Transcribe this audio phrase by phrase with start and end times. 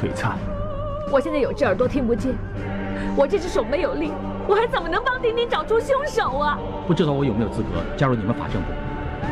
[0.00, 0.38] 璀璨？
[1.12, 2.32] 我现在有只耳朵听不见，
[3.16, 4.12] 我这只手没有力，
[4.48, 6.58] 我还怎么能帮丁丁找出凶手啊？
[6.86, 8.68] 不知道我有没有资格加入你们法政部？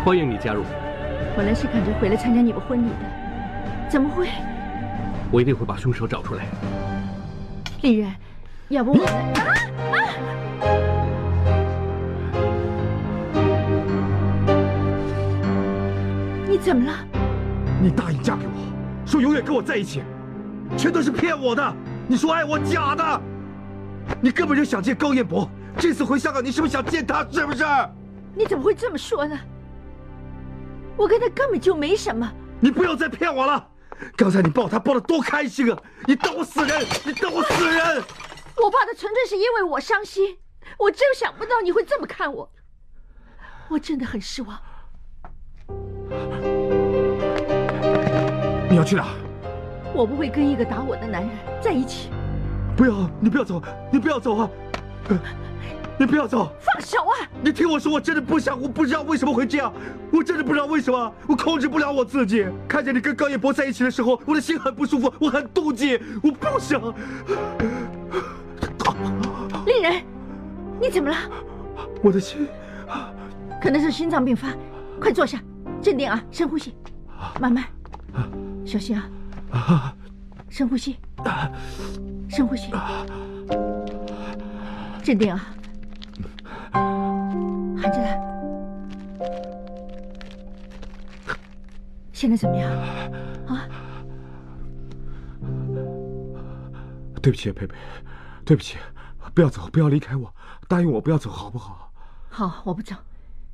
[0.04, 0.62] 欢迎你加入，
[1.36, 2.96] 本来是赶着回来参加你们婚礼的，
[3.88, 4.28] 怎么会？
[5.30, 6.44] 我一定会把凶手找出来。
[7.82, 8.12] 丽人，
[8.68, 9.12] 要不我们啊
[9.94, 10.04] 啊！
[16.48, 16.92] 你怎么了？
[17.80, 18.50] 你答应嫁给我，
[19.06, 20.02] 说永远跟我在一起，
[20.78, 21.74] 全都是骗我的。
[22.06, 23.20] 你说爱我，假的。
[24.20, 25.50] 你根本就想见高彦博。
[25.76, 27.26] 这次回香港，你是不是想见他？
[27.30, 27.64] 是不是？
[28.34, 29.36] 你怎么会这么说呢？
[30.96, 32.32] 我跟他根本就没什么。
[32.60, 33.68] 你不要再骗我了。
[34.16, 35.82] 刚才你抱他抱得多开心啊！
[36.06, 36.86] 你当我死人？
[37.04, 38.02] 你当我死人？
[38.56, 40.38] 我怕他纯粹是因为我伤心，
[40.78, 42.48] 我真想不到你会这么看我，
[43.68, 44.56] 我真的很失望。
[48.70, 49.08] 你要去哪？
[49.98, 52.08] 我不会跟一个打我的男人在一起。
[52.76, 53.60] 不要，你不要走，
[53.90, 54.48] 你不要走啊！
[55.98, 56.52] 你不要走！
[56.60, 57.26] 放手啊！
[57.42, 59.72] 你听我说，我真的不想，我不知道为什么会这样，
[60.12, 62.46] 我真的不知道为什么，我控制不了我自己。
[62.68, 66.80] 看见你跟高彦博在一起的时候，我的心很不舒服，我很妒忌，我不想。
[69.66, 70.00] 丽人，
[70.80, 71.16] 你怎么了？
[72.00, 72.46] 我的心
[73.60, 74.54] 可能是心脏病发，
[75.00, 75.42] 快坐下，
[75.82, 76.72] 镇定啊，深呼吸，
[77.40, 77.64] 慢慢，
[78.64, 79.04] 小心啊，
[80.48, 80.96] 深呼吸，
[82.28, 82.70] 深呼吸，
[85.02, 85.54] 镇定啊，
[86.72, 88.20] 含着来。
[92.12, 92.70] 现在怎么样？
[93.46, 93.68] 啊？
[97.22, 97.74] 对不起，佩佩，
[98.44, 98.76] 对不起，
[99.34, 100.34] 不要走，不要离开我，
[100.66, 101.92] 答应我不要走，好不好？
[102.28, 102.96] 好，我不走，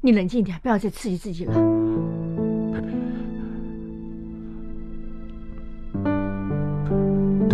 [0.00, 1.54] 你冷静一点，不要再刺激自己了。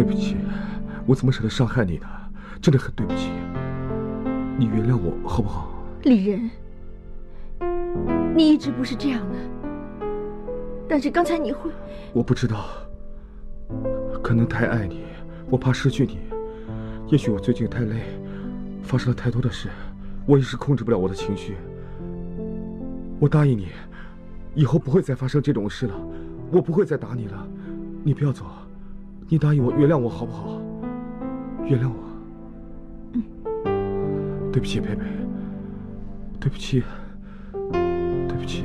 [0.00, 0.34] 对不起，
[1.04, 2.06] 我怎么舍得伤害你呢？
[2.58, 3.28] 真的很对不起，
[4.56, 5.74] 你原谅我好不好？
[6.04, 6.50] 李仁，
[8.34, 9.36] 你一直不是这样的，
[10.88, 11.70] 但是刚才你会……
[12.14, 12.64] 我不知道，
[14.22, 15.02] 可能太爱你，
[15.50, 16.16] 我怕失去你。
[17.08, 17.96] 也许我最近太累，
[18.82, 19.68] 发生了太多的事，
[20.24, 21.56] 我一时控制不了我的情绪。
[23.18, 23.68] 我答应你，
[24.54, 25.94] 以后不会再发生这种事了，
[26.50, 27.46] 我不会再打你了。
[28.02, 28.46] 你不要走，
[29.32, 30.60] 你答应我，原谅我好不好？
[31.64, 31.94] 原谅我。
[34.50, 35.04] 对不起，佩佩，
[36.40, 36.82] 对不起，
[37.62, 38.64] 对不起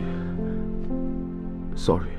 [1.76, 2.15] ，sorry。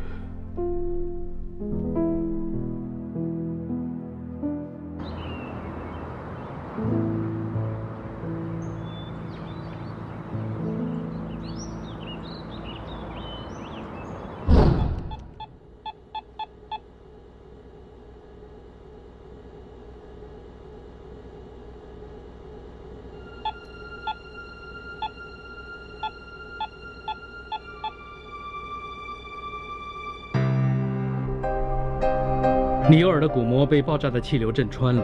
[33.16, 35.02] 耳的鼓膜被爆炸的气流震穿了，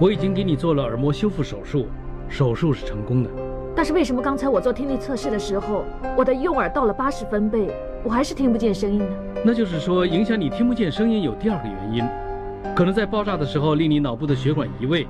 [0.00, 1.86] 我已经给你做了耳膜修复手术，
[2.28, 3.30] 手术是成功的。
[3.76, 5.84] 但是为什么刚才我做听力测试的时候，
[6.16, 7.70] 我的右耳到了八十分贝，
[8.02, 9.06] 我还是听不见声音呢？
[9.44, 15.06] 那就是说，影响你听不见声音有第二个原因，可能在爆炸的时候令你脑部的血管移位，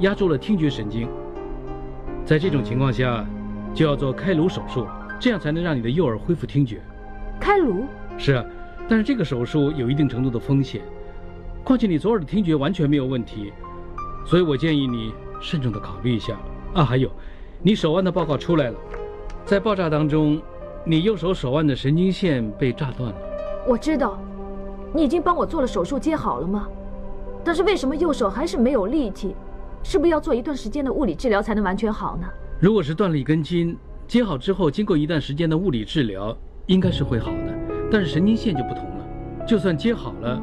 [0.00, 1.08] 压住了听觉神经。
[2.24, 3.24] 在这种情况下，
[3.72, 6.80] 就要做开颅手术了，这样才能让你的右耳恢复听觉。
[7.38, 7.84] 开颅？
[8.18, 8.44] 是啊。
[8.88, 10.80] 但是这个手术有一定程度的风险，
[11.66, 13.52] 况且你左耳的听觉完全没有问题，
[14.24, 16.38] 所以我建议你慎重的考虑一下。
[16.72, 17.10] 啊，还有，
[17.60, 18.78] 你手腕的报告出来了，
[19.44, 20.40] 在爆炸当中，
[20.84, 23.16] 你右手手腕的神经线被炸断了。
[23.66, 24.16] 我知道，
[24.94, 26.68] 你已经帮我做了手术接好了吗？
[27.42, 29.34] 但是为什么右手还是没有力气？
[29.82, 32.28] 是不是要做一段时间的物理治疗才能完全好呢？
[32.60, 33.76] 如果是断了一根筋，
[34.06, 36.36] 接好之后，经过一段时间的物理治疗，
[36.66, 37.58] 应该是会好的。
[37.90, 40.40] 但是神经线就不同了，就算接好了，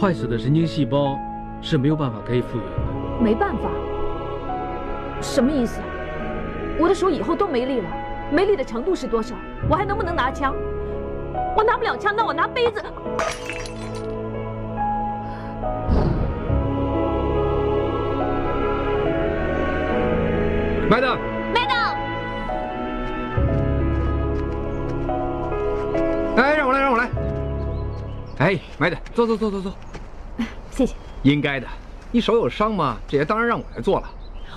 [0.00, 1.18] 坏死的神经细胞
[1.60, 3.22] 是没有办法可以复原的。
[3.22, 3.70] 没办法？
[5.20, 5.80] 什么意思？
[6.78, 7.88] 我的手以后都没力了，
[8.30, 9.34] 没力的程度是多少？
[9.68, 10.54] 我还能不能拿枪？
[11.56, 12.82] 我拿不了枪，那我拿杯子。
[20.90, 21.18] ，Madam。
[26.36, 27.08] 哎，让我来，让我来。
[28.38, 29.72] 哎，Madam，坐坐坐坐坐。
[30.74, 30.94] 谢谢。
[31.22, 31.66] 应该的，
[32.10, 32.96] 你手有伤吗？
[33.06, 34.10] 这些当然让我来做了。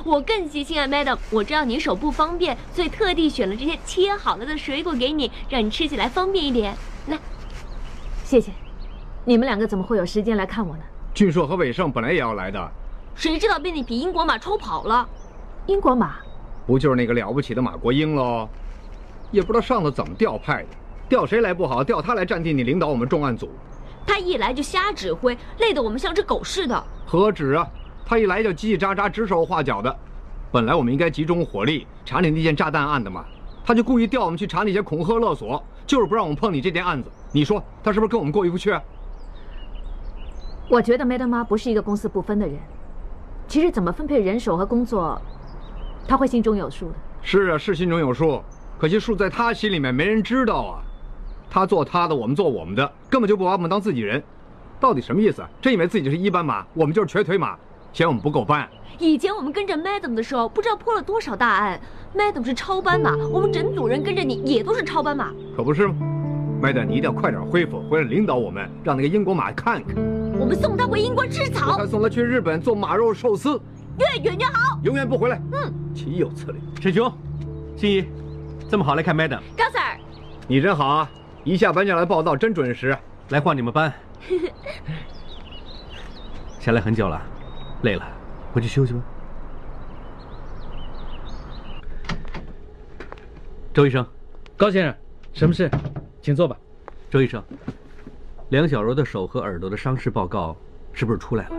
[0.04, 1.18] 我更细心啊，Madam。
[1.30, 6.76] 我知道你手不方便，所以特地选了这些切好了的水果给你，让你吃起来方便一点。
[7.08, 7.18] 来，
[8.24, 8.52] 谢谢。
[9.26, 10.84] 你们两个怎么会有时间来看我呢？
[11.14, 12.72] 俊硕和伟盛本来也要来的，
[13.16, 15.08] 谁知道被那匹英国马抽跑了。
[15.66, 16.16] 英国马，
[16.66, 18.48] 不就是那个了不起的马国英喽？
[19.32, 20.70] 也不知道上头怎么调派的，
[21.10, 23.50] 调谁来不好，调他来占地，你领导我们重案组。
[24.08, 26.84] 他一来就瞎指挥，累得我们像只狗似的。
[27.06, 27.68] 何止啊！
[28.06, 29.96] 他一来就叽叽喳喳、指手画脚的。
[30.50, 33.26] 本来我们应该集中火力查你那件炸弹案的嘛，
[33.66, 37.12] 他就故意调我们去查那些恐吓勒索，就是不让我们碰你这件案子。
[37.34, 38.74] 你说他是不是跟我们过意不去？
[40.70, 42.58] 我觉得梅德妈不是一个公私不分的人。
[43.48, 45.22] 其实怎么分配人手和工作，
[46.08, 46.96] 他会心中有数的。
[47.22, 48.42] 是啊，是心中有数，
[48.80, 50.84] 可惜数在他心里面，没人知道啊。
[51.50, 54.22] 他做他的，我们做我们的，根本就不把我们当自己人。
[54.80, 55.44] 到底什么意思？
[55.62, 57.58] 真以为自己是一班马，我们就是瘸腿马，
[57.94, 58.68] 嫌我们不够班。
[59.00, 61.80] 以前我们跟着 Madam 的时候，不知道破了多少大案。
[62.16, 65.96] Madam 是超班马，我们整组人跟着你也都是超班马，可不是吗
[66.62, 69.96] ？Madam，你一定要快点恢复，回来领导我们，让那个英国马看看。
[70.40, 73.60] 我们送他回英国吃草，他送他去日本做马肉寿司，
[74.00, 75.42] 越远越好，永远不回来。
[75.52, 76.60] 嗯，岂有此理！
[76.80, 77.12] 沈兄，
[77.76, 78.06] 心怡，
[78.70, 79.98] 这么好来看 Madam，高 Sir，
[80.48, 81.10] 你真好啊，
[81.48, 82.96] 一下班就来报道，真准时。
[83.30, 83.94] 来换你们班。
[86.60, 87.22] 下来很久了，
[87.84, 88.06] 累了，
[88.52, 89.00] 回去休息吧。
[93.74, 94.06] 周医生，
[94.58, 94.94] 高先生，
[95.32, 95.72] 什么事？
[96.22, 96.58] 请坐吧。
[97.10, 97.42] 周医生，
[98.50, 100.54] 梁小柔的手和耳朵的伤势报告
[100.92, 101.56] 是不是出来了？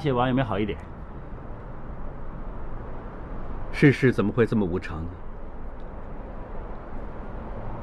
[0.00, 0.78] 发泄完有没有好一点？
[3.70, 5.10] 世事怎么会这么无常呢？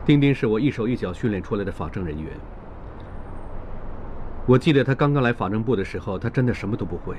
[0.04, 2.34] 丁丁是我一手一脚训练出来的法政人员。
[4.48, 7.16] 我记得他刚刚来法政部的时候，他真的什么都不会。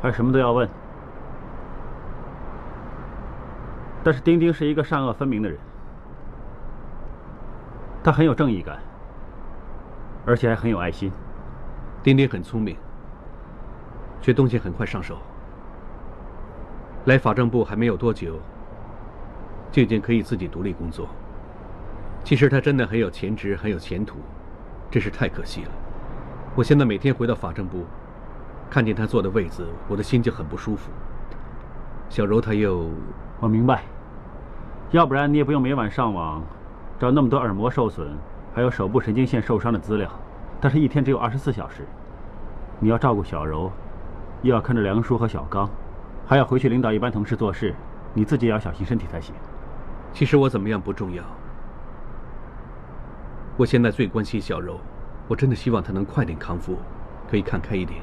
[0.00, 0.68] 还什么都要问。
[4.04, 5.58] 但是丁丁是一个善恶分明的人，
[8.04, 8.78] 他很有正义感，
[10.24, 11.10] 而且还很有爱心。
[12.00, 12.76] 丁丁很聪明，
[14.22, 15.18] 却东西很快上手。
[17.04, 18.38] 来法政部还没有多久，
[19.70, 21.08] 就已经可以自己独立工作。
[22.24, 24.18] 其实他真的很有潜质，很有前途，
[24.88, 25.70] 真是太可惜了。
[26.54, 27.84] 我现在每天回到法政部，
[28.70, 30.90] 看见他坐的位子，我的心就很不舒服。
[32.08, 32.88] 小柔她又……
[33.40, 33.82] 我明白，
[34.92, 36.40] 要不然你也不用每晚上网，
[37.00, 38.06] 找那么多耳膜受损，
[38.54, 40.08] 还有手部神经线受伤的资料。
[40.60, 41.84] 但是，一天只有二十四小时，
[42.78, 43.72] 你要照顾小柔，
[44.42, 45.68] 又要看着梁叔和小刚，
[46.26, 47.74] 还要回去领导一班同事做事，
[48.12, 49.34] 你自己也要小心身体才行。
[50.12, 51.22] 其实我怎么样不重要，
[53.56, 54.78] 我现在最关心小柔，
[55.28, 56.76] 我真的希望她能快点康复，
[57.30, 58.00] 可以看开一点，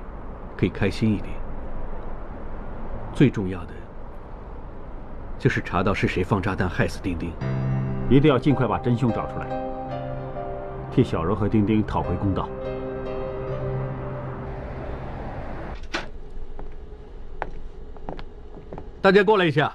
[0.57, 1.29] 可以开心一点。
[3.13, 3.73] 最重要的
[5.37, 7.31] 就是查到是谁放炸弹害死丁丁，
[8.09, 9.47] 一定要尽快把真凶找出来。
[10.91, 12.47] 替小柔和丁丁讨回公道。
[19.01, 19.73] 大家过来一下，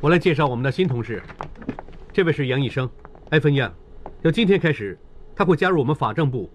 [0.00, 1.20] 我来介绍我们的新同事。
[2.12, 2.88] 这位是杨医生，
[3.30, 3.68] 艾芬燕。
[4.22, 4.96] 由今天开始，
[5.34, 6.48] 他会加入我们法政部，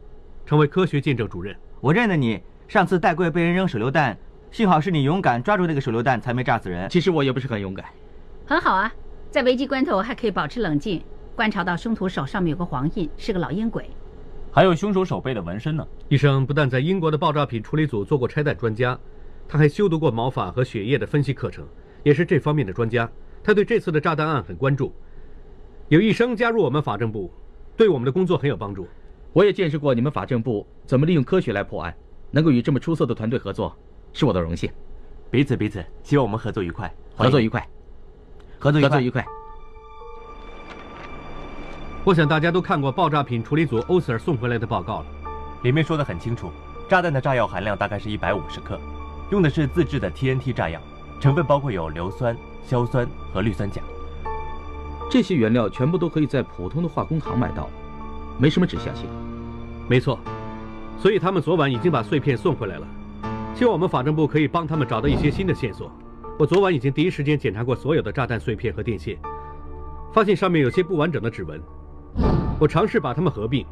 [0.46, 1.54] 成为科学见证主任。
[1.82, 4.18] 我认得你，上次戴贵被人扔手榴弹，
[4.52, 6.90] 幸好是你勇敢抓住那个手榴弹，才没炸死人。
[6.90, 7.86] 其实我也不是很勇敢。
[8.46, 8.90] 很好啊。
[9.30, 11.04] 在危机关头还可以保持冷静，
[11.36, 13.90] 观察到凶徒手上面有个黄印，是个老烟鬼，
[14.52, 15.86] 还有凶手手背的纹身呢。
[16.08, 19.00] 医生不但在英国的爆炸品处理组做过拆弹专家，
[19.48, 21.66] 他还修读过毛发和血液的分析课程，
[22.04, 23.10] 也是这方面的专家。
[23.44, 24.94] 他对这次的炸弹案很关注。
[25.88, 27.32] 有医生加入我们法政部，
[27.78, 28.88] 对我们的工作很有帮助。
[29.34, 31.96] 我也见识过你们法政部怎么利用科学来破案，
[32.32, 33.76] 能够与这么出色的团队合作，
[34.14, 34.70] 是我的荣幸。
[35.32, 37.68] 彼此彼此，希望我们合作愉快，合作愉快，
[38.58, 39.39] 合作愉快，合作愉快。
[42.10, 45.06] 我想大家都看过爆炸品处理组欧 Sir 送回来的报告了，
[45.62, 46.52] 里面说的很清楚，
[46.88, 48.80] 炸弹的炸药含量大概是一百五十克，
[49.30, 50.82] 用的是自制的 TNT 炸药，
[51.20, 52.36] 成分包括有硫酸、
[52.66, 53.84] 硝酸和氯酸钾。
[55.08, 57.70] 这些原料全部都可以在普通的化工行买到，
[58.40, 59.06] 没什么指向性。
[59.88, 60.20] 没错，
[60.98, 62.88] 所以他们昨晚已经把碎片送回来了，
[63.54, 65.92] 希望我们法政部可以帮他们找到一些新的线索。
[66.40, 69.16] 我昨晚已经第一时间检查过所有的炸弹碎片和电线，
[70.12, 71.62] 发现上面有些不完整的指纹。
[72.60, 73.66] 我尝试把它们合并，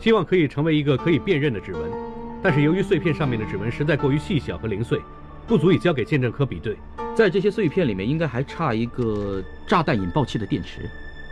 [0.00, 1.82] 希望可以成为一个可以辨认的指纹，
[2.42, 5.00] 但是由于碎片上面的指纹实在过于细小和零碎，
[5.46, 6.76] 不足以交给鉴证科比对。
[7.14, 10.90] 在这些碎片里面，应该还差一个炸弹引爆器的电池。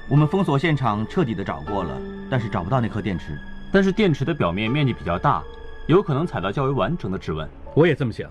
[0.09, 3.37] 我们封锁现场，彻底的找过了，但是找不到那颗电池。
[3.73, 5.42] 但是电池的表面面积比较大，
[5.88, 7.49] 有可能踩到较为完整的指纹。
[7.75, 8.30] 我也这么想，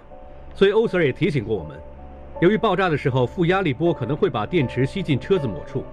[0.56, 1.78] 所以欧 Sir 也提醒过我们，
[2.42, 5.84] 由于爆炸的时候负压力波可能会把电池吸进车子某处，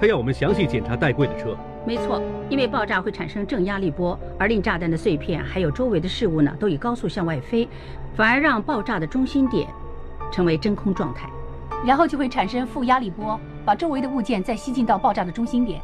[0.00, 1.56] 他要我们详细检查带柜的车。
[1.86, 7.68] 没错，因为爆炸会产生正压力波，而令炸弹的碎片还有周围的事物呢都以高速向外飞，
[8.16, 9.68] 反而让爆炸的中心点
[10.32, 11.28] 成为真空状态，
[11.86, 15.78] 然后就会产生负压力波，把周围的物件再吸进到爆炸的中心点。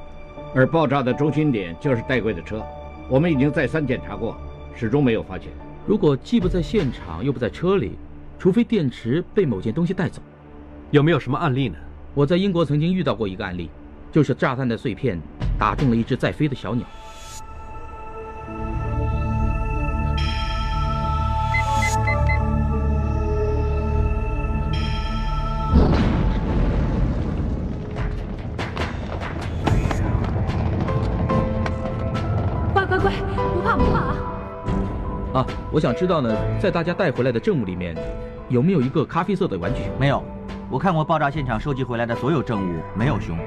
[0.55, 2.63] 而爆炸的中心点就是戴贵的车，
[3.07, 4.35] 我们已经再三检查过，
[4.75, 5.49] 始终没有发现。
[5.87, 7.93] 如果既不在现场又不在车里，
[8.39, 10.23] 除非电池被某件东西带走，
[10.91, 11.77] 有没有什么案例呢？
[12.15, 13.69] 我在英国曾经遇到过一个案例，
[14.13, 15.19] 就是炸弹的碎片
[15.59, 16.87] 打中了一只在飞的小鸟。
[32.73, 33.13] 乖乖乖，
[33.55, 34.17] 不怕不怕啊！
[35.35, 37.97] 啊，我想知道呢，在大家带回来的证物里面，
[38.49, 39.93] 有没有一个咖啡色的玩具熊？
[40.01, 40.25] 没有，
[40.69, 43.39] 我看过爆炸现场收集回来的所有证物，没有熊。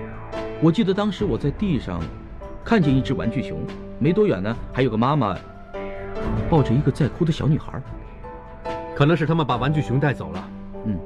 [0.63, 1.99] 我记得当时我在地上
[2.63, 3.59] 看见一只玩具熊，
[3.99, 5.37] 没多远呢，还有个妈妈
[6.49, 7.81] 抱着一个在哭的小女孩。
[8.95, 10.49] 可能是他们把玩具熊带走了。
[10.85, 10.97] 嗯，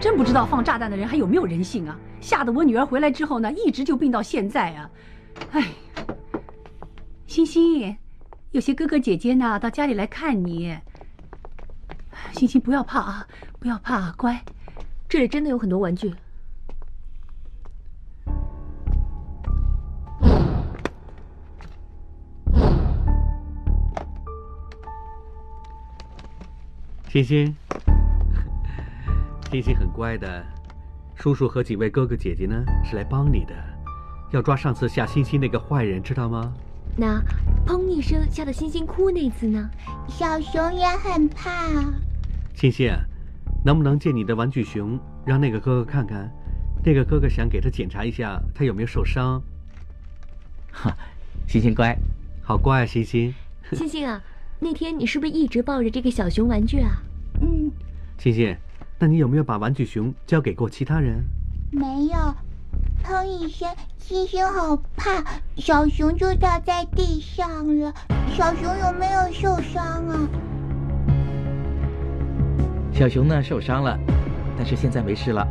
[0.00, 1.96] 真不知道放炸弹的人还有没有人性啊！
[2.20, 4.90] 吓得我女儿回来之后呢，一直就病到现在啊！
[5.52, 5.68] 哎，
[7.28, 7.96] 欣欣，
[8.50, 10.76] 有些哥哥姐姐呢到家里来看你。
[12.32, 13.26] 欣欣，不要怕啊，
[13.60, 14.42] 不要怕，啊乖。
[15.08, 16.12] 这里真的有很多玩具。
[27.12, 27.54] 欣欣，
[29.52, 30.42] 欣欣很乖的，
[31.14, 33.54] 叔叔和几位哥哥姐姐呢是来帮你的，
[34.30, 36.50] 要抓上次吓欣欣那个坏人，知道吗？
[36.96, 37.22] 那
[37.66, 39.70] 砰一声吓得欣欣哭那次呢？
[40.08, 41.68] 小熊也很怕。
[42.54, 42.90] 欣欣，
[43.62, 46.32] 能不能借你的玩具熊让那个哥哥看看？
[46.82, 49.38] 那个哥哥想给他检查一下他有没有受伤。
[50.72, 50.96] 哈，
[51.46, 51.94] 欣欣乖，
[52.42, 53.34] 好乖啊，欣欣。
[53.72, 54.18] 欣欣啊。
[54.62, 57.02] 那天你是不是一直抱着这个小熊玩具啊？
[57.40, 57.68] 嗯。
[58.16, 58.56] 欣欣，
[58.96, 61.20] 那你有没有把玩具熊交给过其他人？
[61.72, 62.16] 没有。
[63.02, 65.24] 砰一声，星星好怕，
[65.56, 67.92] 小熊就掉在地上了。
[68.36, 70.28] 小熊有没有受伤啊？
[72.92, 73.98] 小熊呢受伤了，
[74.56, 75.44] 但是现在没事了。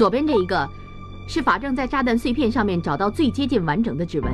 [0.00, 0.66] 左边这一个，
[1.28, 4.32] 是法证在炸弹碎片上面找到最接近完整的指纹，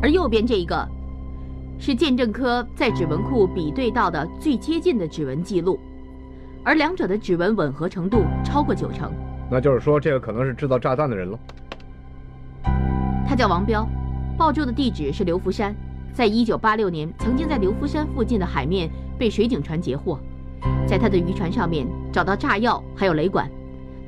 [0.00, 0.88] 而右边这一个，
[1.76, 5.76] 是鉴证科在指纹库比对到的最接近的指纹记录，
[6.62, 9.10] 而两者的指纹吻合程度超过九成。
[9.50, 11.36] 那就是说，这个可能是制造炸弹的人了。
[13.26, 13.84] 他叫王彪，
[14.38, 15.74] 报住的地址是刘福山，
[16.12, 20.16] 在一九八六年曾经在刘福山附近的海面被水警船截获，
[20.86, 23.50] 在他的渔船上面找到炸药还有雷管。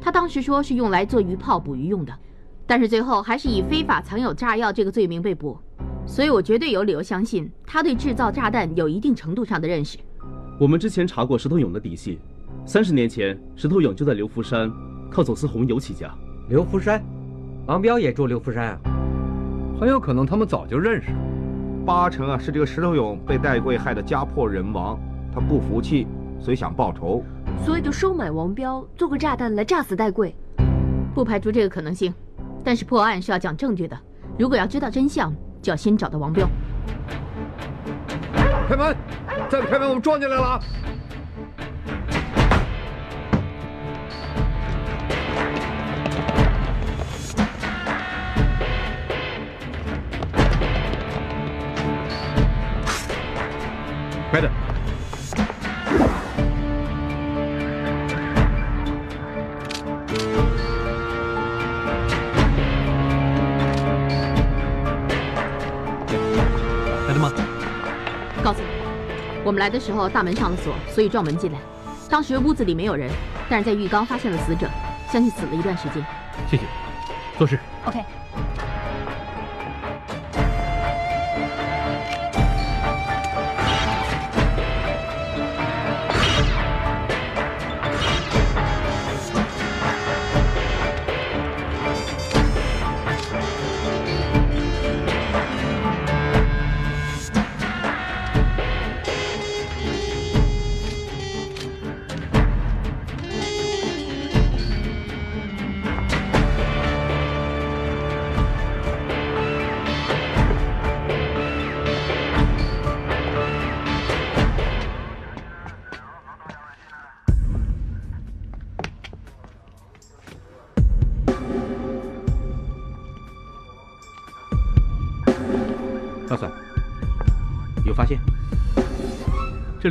[0.01, 2.13] 他当时说是用来做鱼炮捕鱼用的，
[2.67, 5.59] 但是最后还是以非法藏有炸药这个罪名被捕，
[6.07, 9.99] 所以我绝对有理由相信他对制造炸弹有一定程度上的认识。
[10.59, 12.19] 我们之前查过石头勇的底细，
[12.65, 14.73] 三十年前石头勇就在刘福山
[15.11, 16.11] 靠走私红油起家。
[16.49, 17.05] 刘福山，
[17.67, 18.79] 王彪也住刘福山啊？
[19.79, 21.09] 很有可能他们早就认识。
[21.85, 24.99] 八成啊是这个石头勇被戴贵害得家破人亡，
[25.35, 26.07] 他不服气，
[26.41, 27.23] 所以想报仇，
[27.65, 30.35] 所以就收买王彪，做个炸弹来炸死戴贵。
[31.15, 32.15] 不排除这个可能性，
[32.63, 33.99] 但是破案是要讲证据的，
[34.39, 36.49] 如果要知道真相，就要先找到王彪。
[38.69, 38.97] 开门！
[39.49, 40.61] 再不开门，我们撞进来了！
[54.31, 54.66] 快点！
[69.47, 71.59] 我们来的时候大门上了锁，所以撞门进来。
[72.11, 73.09] 当时屋子里没有人，
[73.49, 74.69] 但是在浴缸发现了死者，
[75.09, 76.05] 相信死了一段时间。
[76.51, 76.65] 谢谢，
[77.39, 77.57] 做事。
[77.85, 78.26] OK。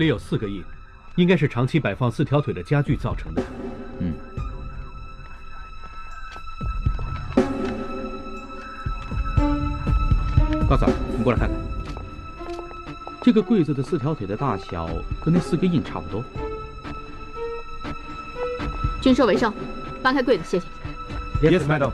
[0.06, 0.64] 里有四个印，
[1.16, 3.44] 应该是长期摆放四条腿的家具造成的。
[4.00, 4.14] 嗯。
[10.70, 11.58] 高嫂，你过来看看，
[13.22, 14.88] 这个柜子的四条腿的大小
[15.24, 16.24] 跟那四个印差不多。
[19.02, 19.54] 军售为上，
[20.02, 20.66] 搬开柜子，谢谢。
[21.42, 21.92] Yes, madam.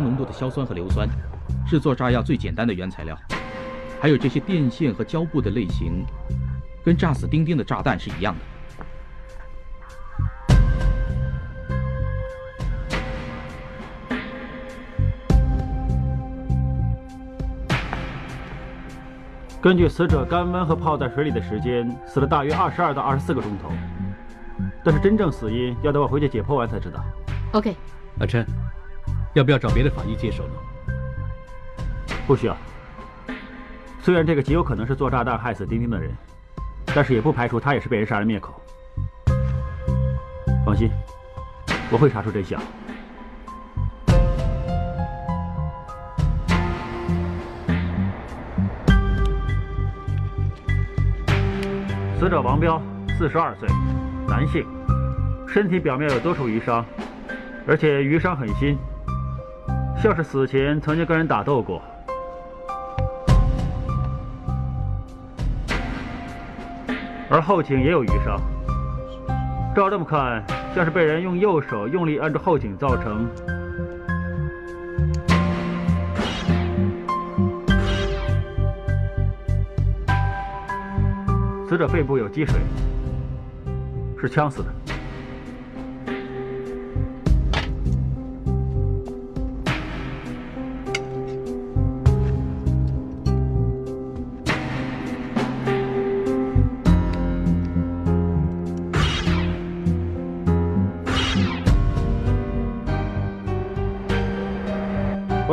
[0.00, 1.06] 高浓度的硝酸和硫酸，
[1.66, 3.14] 制作炸药最简单的原材料。
[4.00, 6.06] 还有这些电线和胶布的类型，
[6.82, 8.40] 跟炸死丁丁的炸弹是一样的。
[19.60, 23.70] 根据死者干温和泡在水里的时间，死了大约二十二到二十四个钟头。
[24.82, 27.04] 但是真正死因要等我回去解剖完才知道。
[27.52, 27.76] OK，
[28.18, 28.42] 阿琛，
[29.34, 30.54] 要不要找别的法医接手呢？
[32.26, 32.56] 不需要。
[34.02, 36.10] 虽然这个极有可能是做炸弹害死丁丁的人，
[36.86, 38.60] 但是也不排除他也是被人杀人灭口。
[40.64, 40.90] 放心，
[41.90, 42.60] 我会查出真相。
[52.18, 52.80] 死者王彪，
[53.16, 53.68] 四十二岁，
[54.28, 54.66] 男性，
[55.48, 56.84] 身体表面有多处瘀伤，
[57.66, 58.76] 而且瘀伤很新，
[60.02, 61.82] 像是死前曾经跟人打斗过。
[67.28, 68.40] 而后颈也有瘀伤，
[69.76, 70.42] 照这么看，
[70.74, 73.28] 像是被人用右手用力按住后颈造成。
[81.68, 82.58] 死者肺部有积水，
[84.18, 84.79] 是呛死的。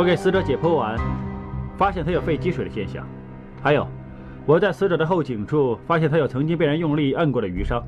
[0.08, 0.98] 给死者解剖完，
[1.78, 3.06] 发现他有肺积水的现象，
[3.62, 3.86] 还有
[4.46, 7.84] 我在死者的后颈处发现他有曾经被人用力摁过的瘀伤，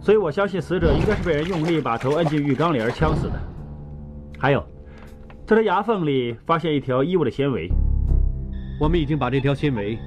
[0.00, 3.32] 所以我相信死者应该是被人用力把头摁进浴缸里而呛死的。
[4.38, 4.64] 还有，
[5.48, 7.68] 在他牙缝里发现一条衣物的纤维，
[8.80, 9.98] 我们已经把这条纤维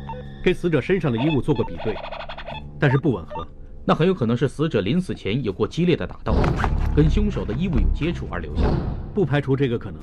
[0.42, 1.94] 跟死者身上的衣物做过比对，
[2.80, 3.46] 但是不吻合。
[3.84, 6.34] 那很有可能是死者临死前有过激烈的打斗，
[6.96, 8.64] 跟凶手的衣物有接触而留下。
[9.14, 10.00] 不排除这个可能，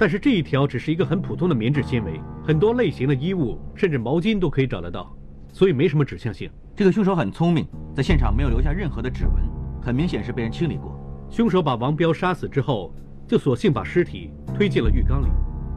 [0.00, 5.14] 但是这一条只是一个很普通的棉质纤维，很多类型的衣物甚至毛巾都可以找得到。
[5.52, 6.50] 所以没什么指向性。
[6.74, 9.34] 这个凶手很聪明，在现场没有留下任何的指纹，
[9.82, 10.98] 很明显是被人清理过。
[11.28, 12.94] 凶手把王彪杀死之后，
[13.28, 15.28] 就索性把尸体推进了浴缸里，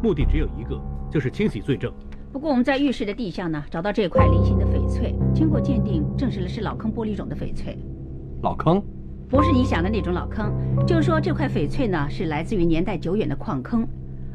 [0.02, 0.82] 目的只有一个，
[1.12, 1.94] 就是清洗罪证。
[2.32, 7.78] 不过我们在浴室的地下呢，找到这块菱形的翡翠，经过鉴定，证实了是老坑玻璃种的翡翠。
[8.42, 8.82] 老坑？
[9.28, 10.54] 不是你想的那种老坑，
[10.88, 13.86] 就是说这块翡翠呢是来自于年代久远的矿坑，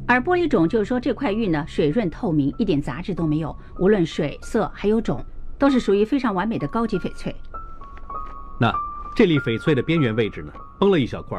[0.09, 5.23] 而玻璃种就是说这块玉呢水润透明，一点杂质都没有，无论水色还有种，
[5.59, 7.37] 都是属于非常完美的高级翡翠。
[8.59, 8.73] 那
[9.15, 11.39] 这粒翡翠的边缘位置呢，崩了一小块，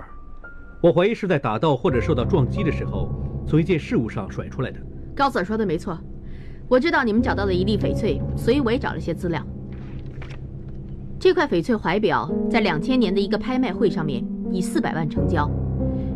[0.81, 3.11] 我怀疑是在打斗或者受到撞击的时候，
[3.47, 4.79] 从一件事物上甩出来的。
[5.15, 5.97] 高 Sir 说的没错，
[6.67, 9.43] 我知道你们找到了一粒翡翠，所以我也找了些资料。
[11.19, 15.49] 这块翡翠怀表在两千年的一个拍卖会上面以四百万成交。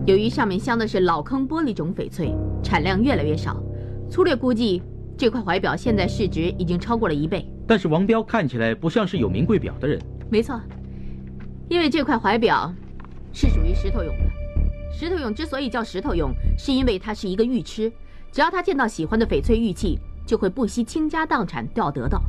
[0.06, 3.64] 由于上面镶的是老坑玻璃种翡翠，产量越来越少，
[4.10, 4.84] 粗略估计
[5.18, 7.50] 这块怀表现在市值已经超过了一倍。
[7.66, 9.98] 但是王彪看起来不像是有名贵表的人。
[10.30, 10.60] 没错，
[11.70, 12.74] 因为这块怀表
[13.32, 14.30] 是属于石头俑的。
[14.92, 17.90] 石头俑之所以叫石头俑，是因为它是一个玉痴，
[18.30, 22.22] 只要他见到喜欢的翡翠玉器，就会不惜倾家荡产都要得到。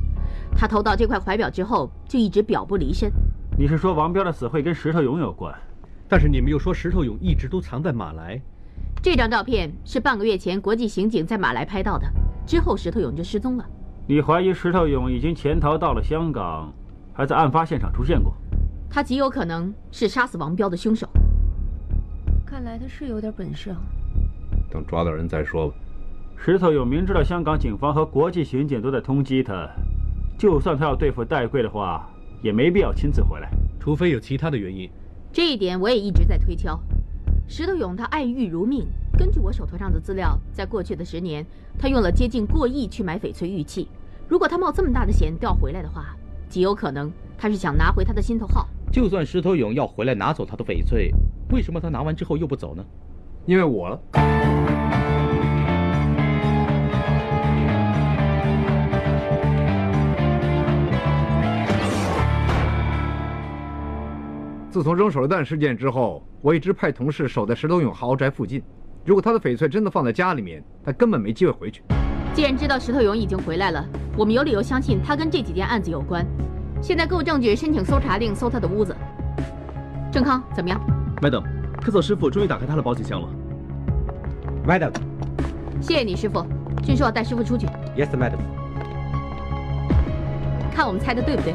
[0.57, 3.11] 他偷到这块怀表之后，就一直表不离身。
[3.59, 5.53] 你是说王彪的死会跟石头俑有关？
[6.09, 8.41] 但是你们又说石头勇一直都藏在马来。
[9.03, 12.07] 这张照片是半个月前国际刑警在马来拍到的，
[12.47, 13.65] 之后石头勇就失踪了。
[14.07, 16.73] 你怀疑石头勇已经潜逃到了香港，
[17.13, 18.35] 还在案发现场出现过？
[18.91, 21.09] 他极有可能是杀死王彪的凶手。
[22.47, 23.77] 看来他是有点本事啊。
[24.71, 25.75] 等抓到人再说吧。
[26.37, 29.69] 石头勇明知道香港警方和国际刑警都在通缉他。
[30.39, 32.09] 就算他要对付戴贵的话，
[32.43, 33.49] 也没必要亲自回来，
[33.81, 34.91] 除非有其他的原因。
[35.35, 36.79] 这一点我也一直在推敲。
[37.49, 38.87] 石头勇他爱玉如命，
[39.19, 41.45] 根据我手头上的资料，在过去的十年，
[41.77, 43.89] 他用了接近过亿去买翡翠玉器。
[44.29, 46.15] 如果他冒这么大的险调回来的话，
[46.49, 48.69] 极有可能他是想拿回他的心头好。
[48.93, 51.11] 就算石头勇要回来拿走他的翡翠，
[51.51, 52.85] 为什么他拿完之后又不走呢？
[53.45, 54.01] 因为我。
[64.75, 68.61] 自从扔手榴弹事件之后，我一直派同事守在石头勇豪宅附近。
[69.05, 71.81] 如果他的翡翠真的放在家里面，他根本没机会回去。
[72.35, 76.27] 既然知道石头勇已经回来了，我们有理由相信他跟这几件案子有关。
[76.83, 78.97] 现在够证据，申请搜查令，搜他的屋子。
[80.11, 80.81] 郑康，怎么样
[81.23, 81.45] ？Madam，
[81.81, 83.29] 科索师傅终于打开他的保险箱了。
[84.67, 84.91] Madam，
[85.81, 86.45] 谢谢你，师傅。
[86.83, 87.69] 俊硕，带师傅出去。
[87.97, 88.39] Yes，Madam。
[90.73, 91.55] 看我们猜的对不对？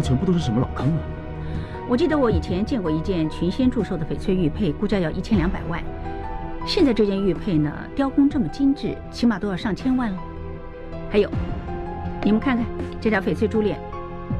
[0.00, 1.02] 全部都是什么老坑啊！
[1.88, 5.82] 我记得我以前见过一件群仙祝寿的翡翠玉佩，估价要一千两百万。
[6.66, 10.18] 现在这件玉佩呢，雕工这么精致，起码都要上千万了。
[11.10, 11.28] 还有，
[12.22, 12.64] 你们看看
[13.00, 13.78] 这条翡翠珠链，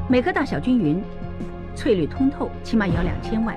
[0.07, 1.03] 每颗大小均匀，
[1.75, 3.55] 翠绿通透，起码也要两千万。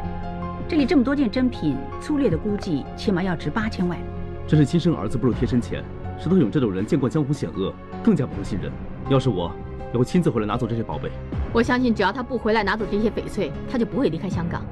[0.67, 3.99] 这里这么多件珍品，粗略的估计，起码要值八千万。
[4.47, 5.85] 真是亲生儿子不如贴身钱。
[6.19, 8.73] 石头勇这种人见惯江湖险恶，更加不会信任。
[9.09, 9.53] 要是我。
[9.94, 11.11] 我会亲自回来拿走这些宝贝。
[11.52, 14.62] 我相信，只要他不回来拿走这些翡翠，他就不会离开香港。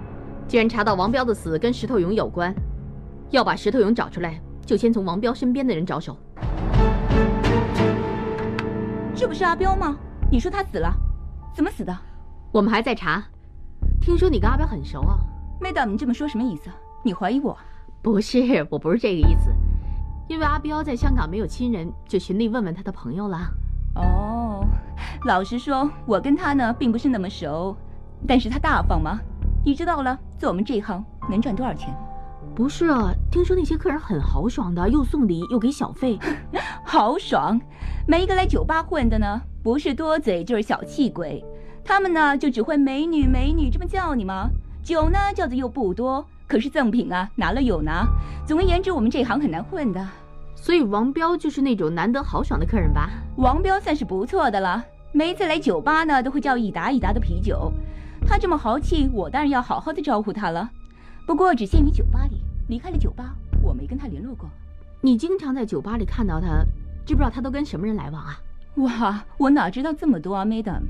[0.48, 2.54] 既然查到王彪的死跟石头勇有关，
[3.30, 6.16] 要把石头勇找出来，就先从王彪身边的人着手。
[9.14, 9.96] 这不是阿彪吗？
[10.30, 10.92] 你说他死了，
[11.54, 11.96] 怎么死的？
[12.50, 13.22] 我们还在查。
[14.00, 15.16] 听说你跟阿彪很熟啊
[15.60, 16.68] ？Madam，你这么说什么意思？
[17.04, 17.56] 你怀疑我？
[18.02, 19.52] 不是，我不是这个意思。
[20.28, 23.38] 因为阿彪在香港没有亲人，就寻例问问他的朋友了。
[23.94, 24.41] 哦，
[25.24, 27.76] 老实说，我跟他呢并不是那么熟，
[28.26, 29.20] 但是他大方嘛。
[29.64, 31.94] 你知道了，做我们这一行能赚多少钱？
[32.56, 36.18] 不是啊，听说那些客人很豪爽的，又送礼又给小费，
[36.84, 37.60] 豪爽。
[38.06, 41.44] 每一个来酒吧混的呢，不是多嘴就是小气鬼，
[41.84, 44.48] 他们呢就只会美女美女这么叫你吗？
[44.82, 48.04] 酒呢叫的又不多，可是赠品啊拿了有拿。
[48.44, 50.04] 总而言之，我们这行很难混的。
[50.56, 53.08] 所以王彪就是那种难得豪爽的客人吧？
[53.36, 57.70] 王彪算是不错的了，每一次来酒吧呢，都会叫一打一打的啤酒。
[58.26, 60.70] 他这么豪气，我当然要好好的招呼他了。
[61.26, 64.48] 不过只限于酒吧里，离开了酒吧，我没跟他联络过。
[65.02, 66.64] 你经常在酒吧里看到他，
[67.04, 68.40] 知不知道他都跟什么人来往啊？
[68.76, 70.84] 哇，我哪知道这么多啊，Madam。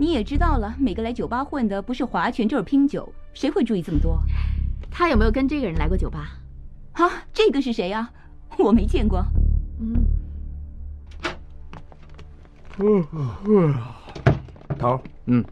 [0.00, 4.18] 你也知道了，每个来酒吧混的不是划拳就是拼酒，谁会注意这么多？
[4.90, 6.30] 他有没有跟这个人来过酒吧？
[6.94, 8.10] 啊，这个是谁呀？
[8.58, 9.24] 我没见过。
[12.78, 13.06] 嗯。
[13.12, 13.74] 嗯嗯。
[14.78, 15.44] 头，嗯。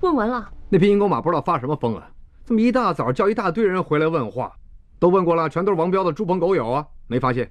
[0.00, 0.48] 问完了。
[0.68, 2.08] 那匹鹰狗马不知道发什么疯了，
[2.44, 4.52] 这么一大早叫一大堆人回来问话，
[4.98, 7.50] 都问过了，全都是王彪的猪朋狗友啊，没发现。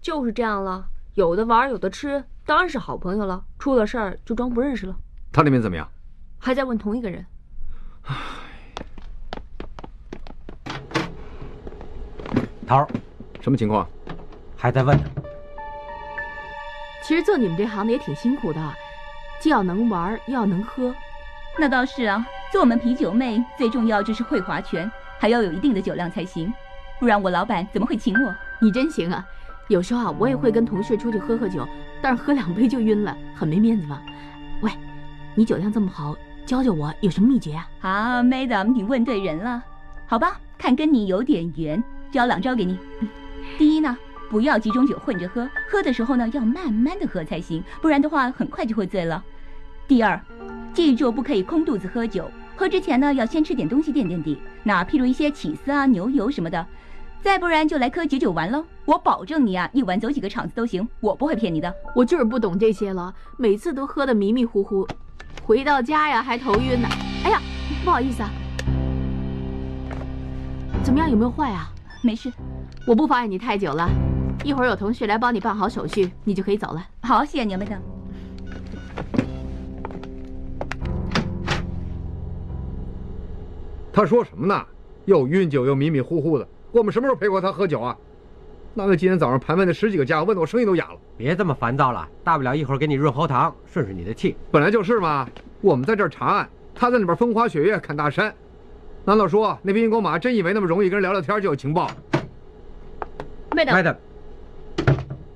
[0.00, 3.44] 就是这样了，有的玩，有的吃，当然是好朋友了。
[3.58, 4.96] 出了事儿就装不认识了。
[5.30, 5.86] 他那边怎么样？
[6.38, 7.24] 还在问同一个人。
[12.66, 12.86] 头，
[13.40, 13.86] 什么情况？
[14.56, 15.04] 还在问呢。
[17.08, 18.60] 其实做你们这行的也挺辛苦的，
[19.40, 20.94] 既要能玩，又要能喝。
[21.58, 26.52] 那倒是啊，做我们啤酒妹最重要就是会划拳，还要有一定的酒量才行，
[27.00, 28.34] 不然我老板怎么会请我？
[28.60, 29.24] 你真行啊！
[29.68, 31.66] 有时候啊，我也会跟同事出去喝喝酒，
[32.02, 34.02] 但是喝两杯就晕了，很没面子嘛。
[34.60, 34.70] 喂，
[35.34, 37.66] 你酒量这么好，教教我有什么秘诀啊？
[37.80, 39.64] 啊，Madam，你问对人了。
[40.04, 42.78] 好吧，看跟你有点缘，教两招给你。
[43.56, 43.96] 第一呢，
[44.30, 49.22] 不要几种酒混着喝，喝的时候呢要慢慢的喝才行，不然的话很快就会醉了。
[49.86, 50.20] 第二，
[50.74, 56.66] 记住不可以空肚子喝酒，喝之前呢要先吃点东西垫垫底，那譬如一些起司啊、牛油什么的。
[57.20, 58.64] 再不然就来颗解酒丸喽！
[58.84, 61.74] 我保证你啊，一晚走几个场子都行，我不会骗你的。
[61.92, 64.86] 我就是不懂这些了，每次都喝得迷迷糊糊，
[65.42, 66.88] 回到家呀还头晕呢。
[67.24, 67.40] 哎呀，
[67.84, 68.30] 不好意思啊，
[70.84, 71.10] 怎么样？
[71.10, 71.68] 有没有坏啊？
[72.02, 72.32] 没事，
[72.86, 73.88] 我不妨碍你太久了。
[74.44, 76.86] 一会儿有同事来帮你办好手续，你就可以走了。
[77.02, 77.78] 好，谢谢你们的。
[83.92, 84.64] 他说什么呢？
[85.06, 86.46] 又晕酒又迷迷糊糊的。
[86.70, 87.96] 我们什么时候陪过他喝酒啊？
[88.74, 90.98] 那个今天早上盘问的十几个家伙，问的我声音都哑了。
[91.16, 94.36] 别这么烦躁了，大不了一会儿给你润喉糖，顺顺你的气。
[94.50, 95.28] 本来就是嘛。
[95.60, 98.32] 我们在这儿查案，他在那边风花雪月看大山。
[99.04, 101.90] 难道说那匹鹰狗马真以为那么容易跟人聊聊天就有情报？
[103.56, 103.96] 麦德，麦德，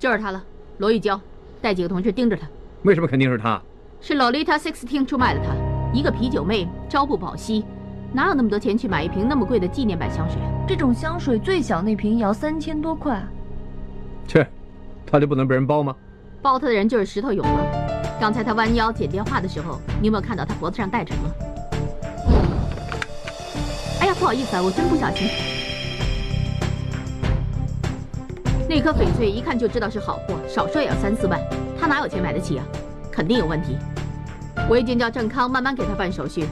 [0.03, 0.43] 就是他了，
[0.79, 1.21] 罗玉娇，
[1.61, 2.45] 带几个同事盯着他。
[2.83, 3.63] 为什么肯定是他？
[4.01, 5.55] 是 Lolita Sixteen 出卖了他，
[5.97, 7.65] 一个啤酒妹，朝不保夕。
[8.13, 10.41] 哪有那么多钱去买一瓶那么贵的纪念版香水？
[10.67, 13.23] 这种香水最小那瓶也要三千多块。
[14.27, 14.45] 切，
[15.07, 15.95] 他就不能被人包吗？
[16.43, 18.19] 包他的人就是石头勇了。
[18.19, 21.31] 刚才他弯腰捡电话的时候，你有没有看到他脖子上戴着什么？
[24.01, 25.52] 哎呀，不好意思啊，我真不小心。
[28.75, 31.39] 那颗翡翠一看就知道是好货，少说也要三四万，
[31.79, 32.65] 他哪有钱买得起啊？
[33.13, 33.77] 肯定有问题。
[34.67, 36.47] 我已经叫郑康慢慢给他办手续。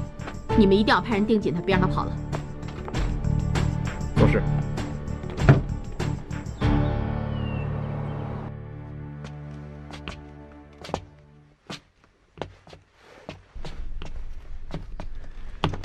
[0.59, 2.13] 你们一定要派人盯紧他，别让他跑了。
[4.17, 4.43] 做事。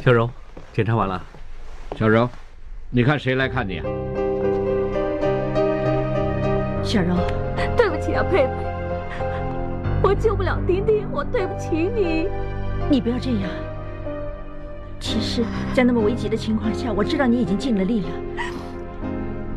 [0.03, 0.29] 小柔，
[0.73, 1.23] 检查完了。
[1.97, 2.29] 小柔，
[2.89, 3.85] 你看谁来看你啊？
[6.85, 7.15] 小柔，
[7.75, 8.49] 对不起啊，佩佩，
[10.03, 12.27] 我救不了丁丁，我对不起你。
[12.89, 13.49] 你不要这样。
[14.99, 15.43] 其实，
[15.73, 18.09] 在那么危急的情况下，我知道你已经尽了力了。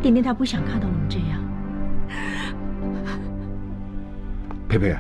[0.00, 1.38] 丁丁他不想看到我们这样。
[4.66, 4.96] 佩佩，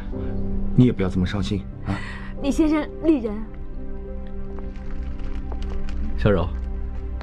[0.76, 1.96] 你也不要这么伤心啊！
[2.42, 3.34] 你先生，丽人，
[6.18, 6.46] 小柔，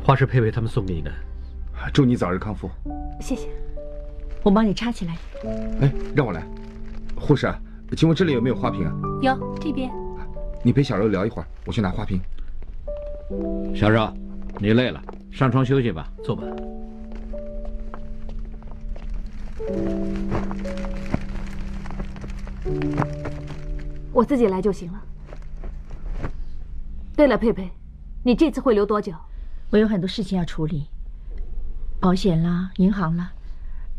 [0.03, 1.11] 花是佩佩他们送给你的，
[1.93, 2.69] 祝你早日康复。
[3.19, 3.49] 谢谢。
[4.45, 5.17] 我帮你插起来。
[5.81, 6.47] 哎，让我来。
[7.19, 7.51] 护士，
[7.97, 8.93] 请问这里有没有花瓶啊？
[9.19, 9.89] 有，这边。
[10.61, 12.21] 你陪小柔聊一会儿，我去拿花瓶。
[13.73, 14.07] 小柔，
[14.59, 16.07] 你累了，上床休息吧。
[16.23, 16.43] 坐吧。
[24.13, 25.01] 我自己来就行了。
[27.15, 27.67] 对了，佩佩，
[28.21, 29.11] 你这次会留多久？
[29.71, 30.85] 我有很多事情要处理，
[31.99, 33.31] 保险啦，银行啦，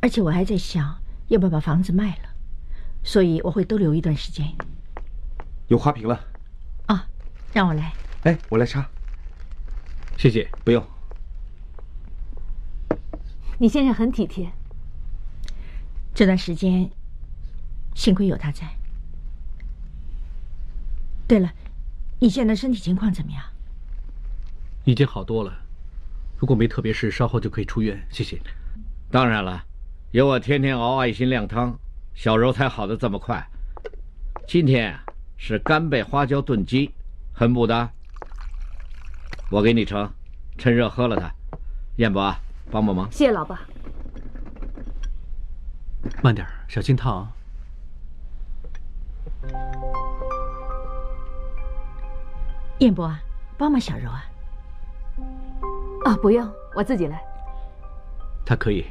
[0.07, 2.29] 而且我还在想要不要把房子卖了，
[3.03, 4.47] 所以我会多留一段时间。
[5.66, 6.25] 有花瓶了。
[6.87, 7.05] 啊，
[7.53, 7.92] 让我来。
[8.23, 8.88] 哎，我来插。
[10.16, 10.81] 谢谢，不用。
[13.59, 14.49] 你先生很体贴。
[16.14, 16.88] 这段时间，
[17.97, 18.64] 幸亏有他在。
[21.27, 21.53] 对了，
[22.21, 23.42] 你现在身体情况怎么样？
[24.85, 25.53] 已经好多了，
[26.38, 28.01] 如果没特别事，稍后就可以出院。
[28.09, 28.40] 谢谢。
[29.11, 29.65] 当然了，
[30.12, 31.77] 有我天天熬爱心靓汤，
[32.14, 33.45] 小柔才好的这么快。
[34.47, 34.97] 今天
[35.37, 36.95] 是干贝花椒炖鸡，
[37.35, 37.90] 很补的。
[39.51, 40.09] 我给你盛，
[40.57, 41.31] 趁热喝了它。
[41.97, 42.33] 燕伯，
[42.71, 43.11] 帮帮忙。
[43.11, 43.61] 谢谢老爸。
[46.23, 47.29] 慢点，小心烫。
[52.79, 53.21] 燕伯啊，
[53.59, 54.25] 帮帮小柔啊。
[56.05, 57.21] 啊，不用，我自己来。
[58.45, 58.87] 他可以。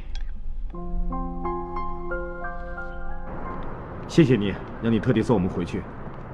[4.08, 5.82] 谢谢你，让你特地送我们回去。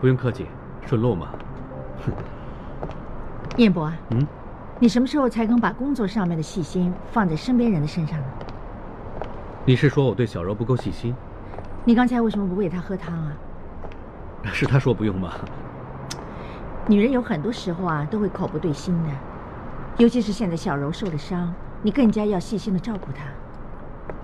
[0.00, 0.46] 不用客气，
[0.86, 1.28] 顺路嘛。
[2.04, 2.12] 哼，
[3.56, 4.26] 彦博啊，嗯，
[4.78, 8.26] 你什么时候才肯把工作上面的细心放在身边人的身上呢？
[9.64, 11.14] 你是说我对小柔不够细心？
[11.84, 13.32] 你刚才为什么不喂她喝汤啊？
[14.52, 15.32] 是她说不用吗？
[16.86, 19.10] 女人有很多时候啊，都会口不对心的，
[19.98, 23.24] 尤其是现在小柔受了伤，你更加要细心的照顾她。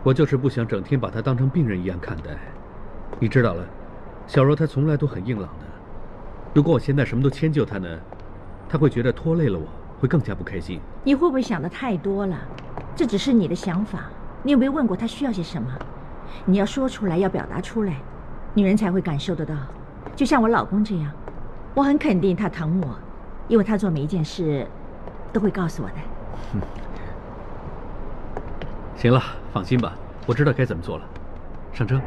[0.05, 2.37] 我就是不想整天把她当成病人一样看待。
[3.19, 3.65] 你知道了，
[4.27, 5.67] 小柔她从来都很硬朗的。
[6.55, 7.89] 如果我现在什么都迁就她呢，
[8.69, 9.67] 她会觉得拖累了我，
[10.01, 10.81] 会更加不开心。
[11.05, 12.37] 你会不会想的太多了？
[12.95, 14.05] 这只是你的想法，
[14.43, 15.69] 你有没有问过她需要些什么？
[16.45, 17.97] 你要说出来，要表达出来，
[18.55, 19.55] 女人才会感受得到。
[20.15, 21.11] 就像我老公这样，
[21.75, 22.97] 我很肯定他疼我，
[23.49, 24.67] 因为他做每一件事
[25.33, 25.95] 都会告诉我的。
[28.99, 29.23] 行了，
[29.55, 29.93] 放心吧，
[30.27, 31.05] 我知道该怎么做了。
[31.73, 32.01] 上车。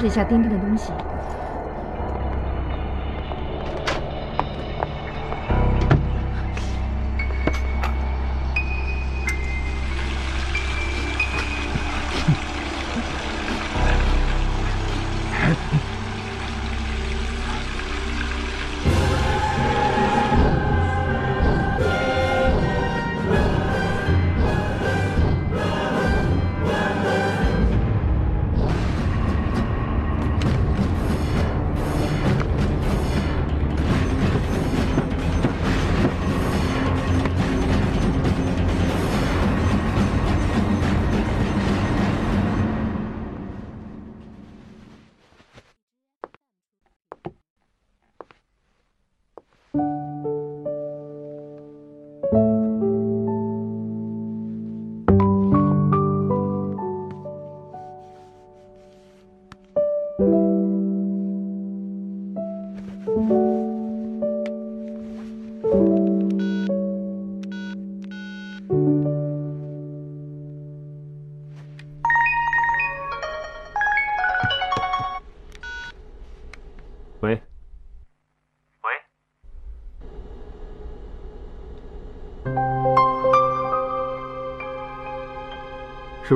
[0.00, 1.09] 试一下钉钉的东西。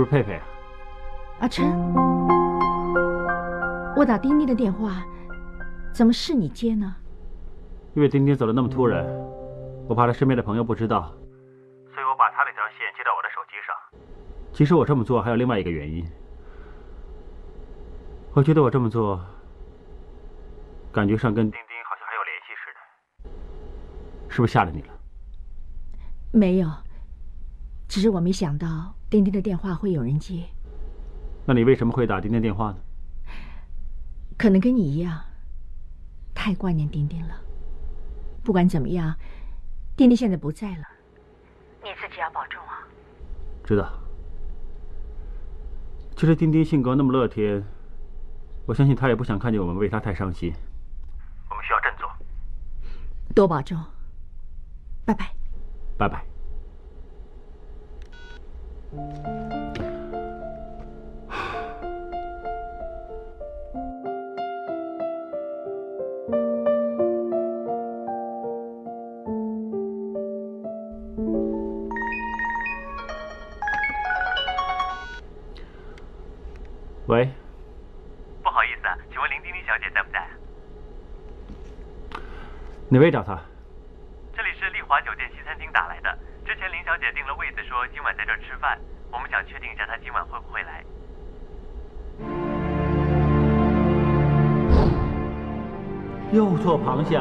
[0.05, 0.45] 是不是佩佩啊？
[1.40, 1.64] 阿琛，
[3.97, 5.03] 我打丁丁的电话，
[5.95, 6.95] 怎么是你接呢？
[7.95, 9.07] 因为丁丁走的那么突然，
[9.88, 11.05] 我怕他身边的朋友不知道，
[11.95, 13.75] 所以我把他那条线接到我的手机上。
[14.53, 16.07] 其实我这么做还有另外一个原因，
[18.35, 19.19] 我觉得我这么做，
[20.93, 22.71] 感觉上跟丁丁好像还有联系似
[24.29, 24.88] 的，是不是吓着你了？
[26.31, 26.69] 没有，
[27.88, 30.42] 只是我没想到丁丁的电话会有人接，
[31.46, 32.79] 那你为什么会打丁丁电话呢？
[34.37, 35.22] 可能跟你一样，
[36.35, 37.40] 太挂念丁丁了。
[38.42, 39.14] 不管怎么样，
[39.94, 40.85] 丁丁现在不在了，
[41.85, 42.83] 你自己要保重啊。
[43.62, 43.88] 知道。
[46.16, 47.64] 其实丁丁性格那么乐天，
[48.66, 50.53] 我相信他也不想看见我们为他太伤心。
[51.48, 52.11] 我们需要振作。
[53.33, 53.81] 多保重，
[55.05, 55.31] 拜拜。
[55.96, 56.34] 拜拜。
[77.06, 77.29] 喂，
[78.42, 80.27] 不好意思啊，请问林丁丁小姐在不在？
[82.88, 83.38] 哪位找她？
[84.35, 86.19] 这里是丽华酒店西餐厅打来的。
[86.46, 88.79] 之前林小姐订了位子，说今晚在这儿吃饭，
[89.12, 90.83] 我们想确定一下他今晚会不会来。
[96.33, 97.21] 又做螃蟹？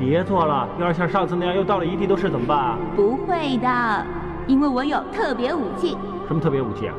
[0.00, 2.78] 别做了，要是像上次那样又倒了一地都是怎么办啊？
[2.96, 4.06] 不会的，
[4.48, 6.94] 因为我有特别武器，什么特别武器啊？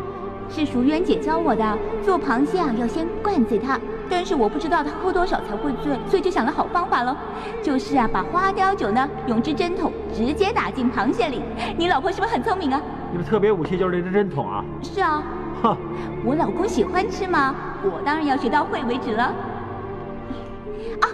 [0.47, 1.77] 是淑媛姐教我的。
[2.01, 3.77] 做螃蟹啊，要先灌醉它，
[4.09, 7.13] 但是我不知道他喝多少才会醉，所以就想了好方法喽，
[7.61, 11.41] 就是啊，把花雕酒呢用支针筒直接打进螃蟹里。
[11.77, 12.81] 你老婆是不是很聪明啊？
[13.11, 14.63] 你的特别武器就是这支针筒啊？
[14.81, 15.23] 是啊。
[15.61, 15.77] 哼，
[16.25, 17.53] 我老公喜欢吃吗？
[17.83, 19.23] 我当然要学到会为止了。
[19.23, 21.05] 啊，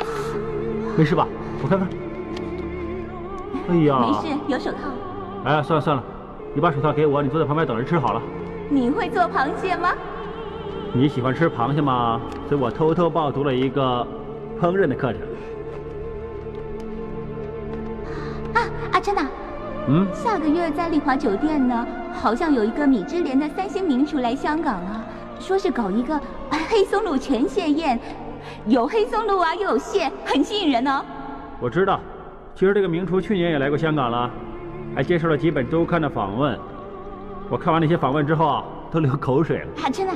[0.97, 1.27] 没事吧？
[1.63, 1.87] 我看看。
[3.69, 4.77] 哎呀，没事，有手套。
[5.43, 6.03] 哎，算了算了，
[6.53, 8.21] 你把手套给我，你坐在旁边等着吃好了。
[8.69, 9.89] 你会做螃蟹吗？
[10.93, 12.21] 你喜欢吃螃蟹吗？
[12.47, 14.07] 所以我偷偷报读了一个
[14.61, 15.21] 烹饪的课程。
[18.53, 18.61] 啊，
[18.93, 19.27] 阿珍呐，
[19.89, 25.05] 嗯，下个月在丽华酒店呢，好像有一个米芝莲的三星名厨来香港了，
[25.39, 26.19] 说是搞一个
[26.69, 27.97] 黑松露全蟹宴，
[28.65, 31.01] 有黑松露啊，又有蟹，很吸引人哦。
[31.61, 32.01] 我知道，
[32.53, 34.29] 其实这个名厨去年也来过香港了，
[34.93, 36.59] 还接受了几本周刊的访问。
[37.49, 39.67] 我看完那些访问之后啊，都流口水了。
[39.83, 40.13] 阿琛呐，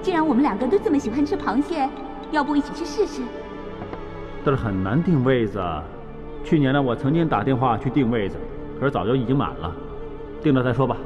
[0.00, 1.86] 既然我们两个都这么喜欢吃螃蟹，
[2.30, 3.20] 要不一起去试试？
[4.42, 5.62] 但是很难定位子。
[6.42, 8.38] 去年呢，我曾经打电话去订位子，
[8.80, 9.72] 可是早就已经满了，
[10.42, 10.96] 定了再说吧。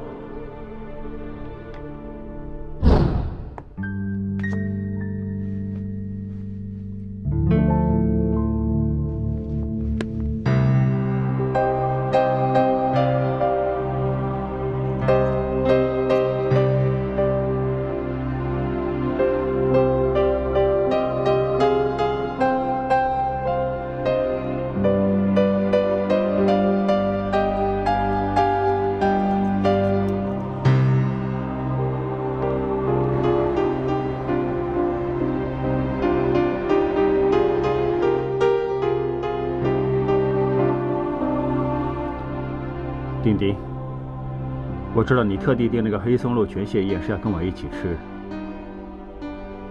[45.05, 47.95] 我知道你特地订那个黑松露全蟹宴是要跟我一起吃，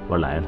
[0.08, 0.44] 我来了。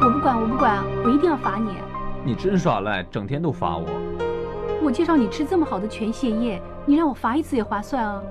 [0.00, 1.72] 我不管，我不管，我一定要罚你。
[2.24, 3.88] 你真耍赖，整天都罚我。
[4.80, 8.22] 我介绍你吃这么好的全蟹宴，你让我罚一次也划算啊。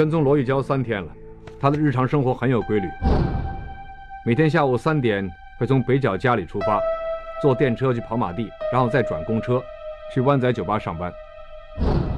[0.00, 1.08] 跟踪罗玉娇三天了，
[1.60, 2.88] 她的日常生活很有规律。
[4.24, 6.80] 每天下午三点会从北角家里出发，
[7.42, 9.62] 坐电车去跑马地，然后再转公车
[10.10, 11.12] 去湾仔酒吧上班。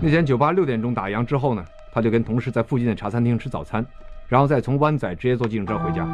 [0.00, 3.84] 那间酒吧六点钟打烊之后呢，他就跟同事在附近的茶餐厅吃早餐，
[4.28, 6.06] 然后再从湾仔直接坐计程车回家。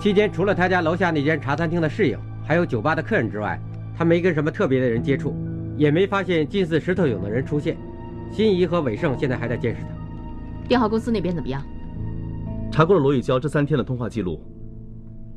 [0.00, 3.56] 期间除了他家楼下那间茶餐厅的室友，还有酒吧的客人之外，
[3.96, 5.32] 他没跟什么特别的人接触，
[5.76, 7.76] 也没发现近似石头勇的人出现。
[8.32, 10.03] 心仪和伟盛现在还在监视他。
[10.66, 11.62] 电话公司那边怎么样？
[12.72, 14.40] 查过了罗玉娇这三天的通话记录，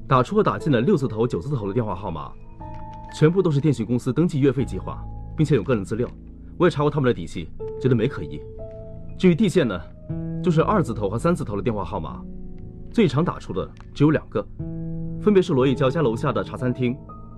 [0.08, 2.32] 打出和打进的六字头、九字头的电话号码，
[3.14, 5.04] 全部都是电信公司登记月费计划，
[5.36, 6.10] 并且有个人资料。
[6.58, 7.50] 我也查过他们的底细，
[7.80, 8.42] 觉得没可疑。
[9.18, 9.80] 至于地线呢，
[10.42, 12.24] 就是二字头和三字头的电话号码，
[12.90, 14.44] 最常打出的只有两个，
[15.22, 16.98] 分别是罗玉娇家楼下的茶餐厅，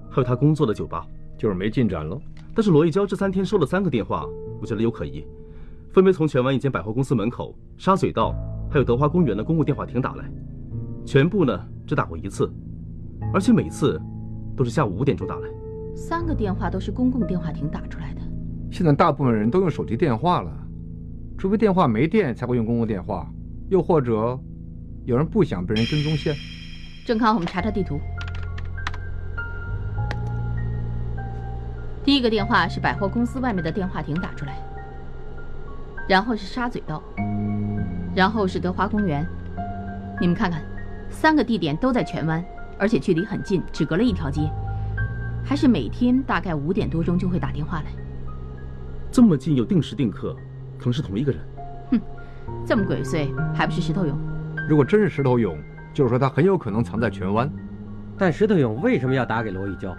[0.09, 1.05] 还有她工作的酒吧，
[1.37, 2.21] 就是没进展喽。
[2.55, 4.25] 但是罗玉娇这三天收了三个电话，
[4.61, 5.25] 我觉得有可疑。
[5.91, 8.35] 分别从荃湾一间百货公司门口、沙嘴道，
[8.69, 10.23] 还有德华公园的公共电话亭打来，
[11.03, 12.51] 全部呢只打过一次，
[13.33, 13.99] 而且每次
[14.55, 15.49] 都是下午五点钟打来。
[15.95, 18.21] 三个电话都是公共电话亭打出来的。
[18.71, 20.51] 现在大部分人都用手机电话了，
[21.39, 23.27] 除非电话没电才会用公共电话，
[23.69, 24.39] 又或者
[25.05, 26.35] 有人不想被人跟踪线。
[27.03, 27.99] 郑康，我们查查地图。
[32.03, 34.68] 第一个电话是百货公司外面的电话亭打出来。
[36.09, 37.03] 然后是沙嘴道，
[38.15, 39.23] 然后是德华公园。
[40.19, 40.59] 你们看看，
[41.07, 42.43] 三个地点都在荃湾，
[42.79, 44.49] 而且距离很近，只隔了一条街，
[45.45, 47.91] 还是每天大概五点多钟就会打电话来。
[49.11, 50.35] 这么近又定时定刻，
[50.79, 51.41] 可能是同一个人。
[51.91, 52.01] 哼，
[52.65, 54.17] 这么鬼祟，还不是石头勇？
[54.67, 55.55] 如果真是石头勇，
[55.93, 57.47] 就是说他很有可能藏在荃湾。
[58.17, 59.95] 但石头勇为什么要打给罗玉娇？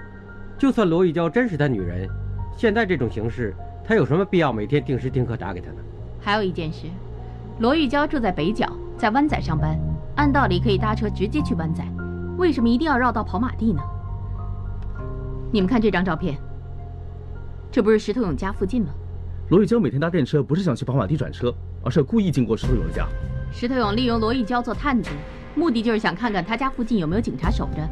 [0.59, 2.09] 就算罗玉娇真是他女人，
[2.57, 3.55] 现在这种形势，
[3.85, 5.77] 他有什么必要每天定时定刻打给他呢？
[6.21, 6.87] 还有一件事，
[7.59, 9.79] 罗玉娇住在北角，在湾仔上班，
[10.17, 11.83] 按道理可以搭车直接去湾仔，
[12.37, 13.83] 为什么一定要绕道跑马地呢？
[15.53, 16.39] 你们看这张照片，
[17.73, 18.91] 这不是石头勇家附近吗？
[19.49, 21.53] 罗玉娇每天搭电车不是想去跑马地转车，
[21.83, 23.07] 而是要故意经过石头勇的家。
[23.51, 25.11] 石头勇利用罗玉娇做探子，
[25.57, 27.89] 目的就是想看看他家附近有没有警察守着，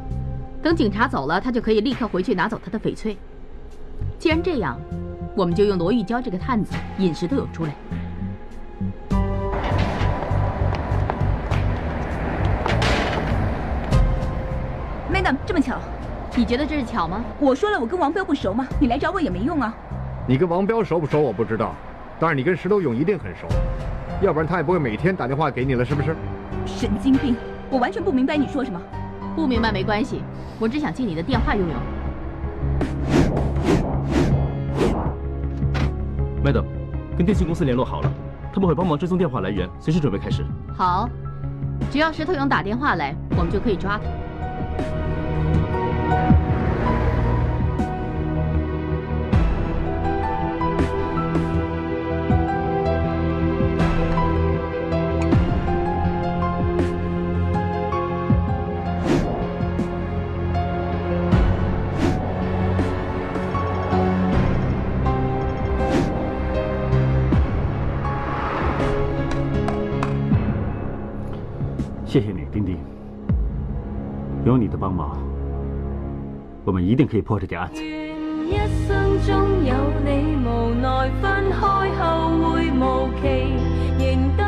[0.62, 3.16] 等警察走了，他就可以立刻回去拿走他的翡翠。
[4.18, 4.78] 既然这样，
[5.34, 7.74] 我们就用罗玉娇这个探子引石头勇出来。
[15.18, 15.76] Madam，这么巧，
[16.36, 17.20] 你觉得这是巧吗？
[17.40, 19.74] 我说了，我跟王彪不熟吗，你来找我也没用啊。
[20.28, 21.74] 你跟王彪熟不熟我不知道，
[22.20, 23.48] 但是你跟石头勇一定很熟，
[24.22, 26.14] 要不然他也不会每天打电话给你了，是不是？
[26.66, 27.34] 神经病！
[27.68, 28.80] 我完全不明白你说什么。
[29.34, 30.22] 不明白没关系，
[30.60, 31.76] 我只想借你的电话用用。
[36.44, 36.64] Madam，
[37.16, 38.12] 跟电信公司联络好了，
[38.54, 40.44] 他们会帮忙追踪电话来源，随时准备开始。
[40.76, 41.08] 好，
[41.90, 44.04] 只要石头勇打电话来，我们就可以抓他。
[72.08, 72.78] 谢谢你，丁丁。
[74.46, 75.18] 有你的帮忙，
[76.64, 77.84] 我们一定可以破这件案子。
[77.84, 78.56] 一
[78.86, 79.74] 生中有
[80.06, 81.60] 你，无奈分开
[81.98, 83.52] 后会无期，
[83.98, 84.47] 仍等